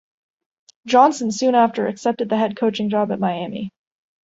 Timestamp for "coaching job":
2.57-3.11